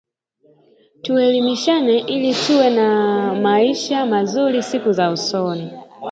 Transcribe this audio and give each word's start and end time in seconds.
Tuelimishane 1.03 1.99
ili 1.99 2.35
tuwe 2.35 2.69
na 2.69 2.85
maisha 3.35 4.05
mazuri 4.05 4.63
siku 4.63 4.91
za 4.91 5.11
usoni 5.11 5.71